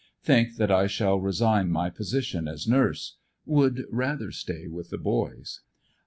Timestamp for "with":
4.67-4.89